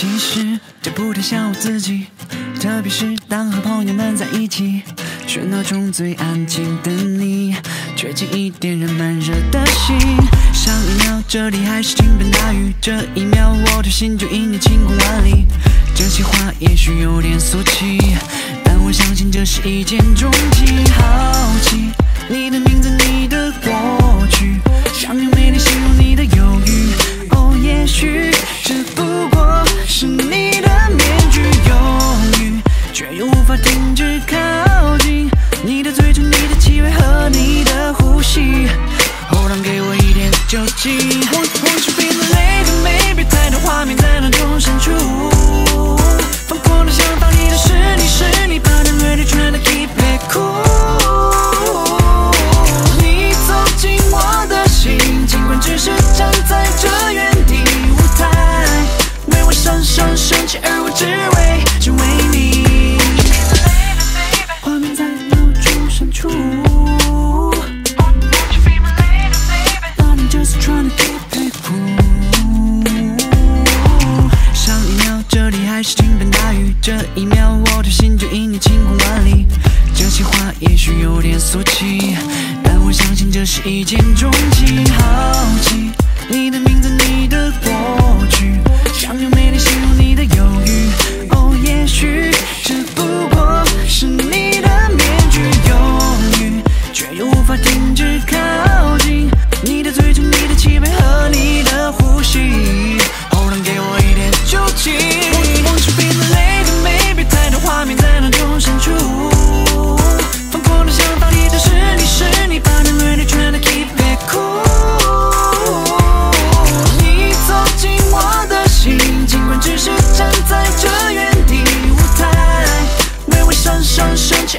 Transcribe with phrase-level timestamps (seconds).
[0.00, 2.06] 其实这不太像我自己，
[2.58, 4.80] 特别是当和朋友们在一起，
[5.28, 7.54] 喧闹中最安静的你，
[7.94, 9.98] 却轻易点燃闷热的心。
[10.54, 15.44] 上一秒这里还是倾盆大雨，这一秒我的心就因你晴空万里。
[15.94, 17.98] 这些话也许有点俗气，
[18.64, 20.82] 但我相信这是一见钟情。
[20.94, 21.90] 好奇
[22.26, 22.89] 你的名字，
[36.48, 38.68] 的嘴唇、你的气味和你的呼吸。
[39.32, 40.98] 偶然给我一点酒精。
[41.32, 43.19] Won't won't you be my lady，maybe
[76.90, 79.46] 这一秒，我的心就因你晴空万里。
[79.94, 82.16] 这些话也许有点俗气，
[82.64, 84.84] 但我相信这是一见钟情。
[84.94, 85.92] 好奇
[86.28, 88.19] 你的名字，你的过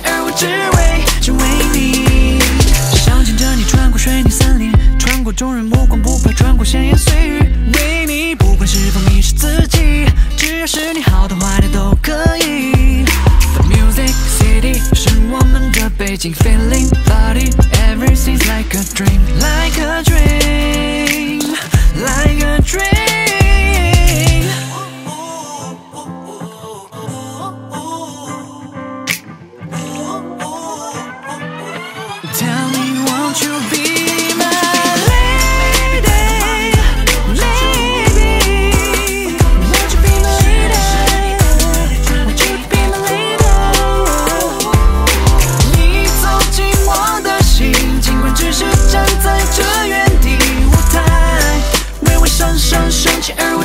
[0.04, 1.40] 而我只为，只为
[1.74, 2.40] 你。
[2.96, 7.40] 想牵着你穿过水泥森林，穿过众人目光，不怕穿过闲言碎语。
[7.74, 10.06] 为你，不管是否迷失自己，
[10.38, 13.04] 只要是你，好的坏的都可以。
[13.54, 20.21] The music city 是我们的背景，Feeling body，everything's like a dream，like a dream。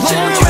[0.07, 0.46] 而我只为，只为你。